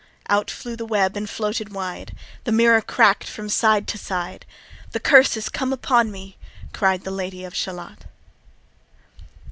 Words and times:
Out 0.29 0.49
flew 0.49 0.75
the 0.75 0.83
web 0.87 1.15
and 1.15 1.29
floated 1.29 1.71
wide; 1.73 2.15
The 2.45 2.51
mirror 2.51 2.81
crack'd 2.81 3.27
from 3.27 3.49
side 3.49 3.87
to 3.89 3.99
side; 3.99 4.47
"The 4.93 4.99
curse 4.99 5.37
is 5.37 5.47
come 5.47 5.71
upon 5.71 6.09
me," 6.11 6.37
cried 6.73 7.03
The 7.03 7.11
Lady 7.11 7.43
of 7.45 7.53
Shalott. 7.53 8.05